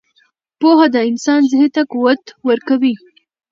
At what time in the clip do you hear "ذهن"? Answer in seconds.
1.51-1.67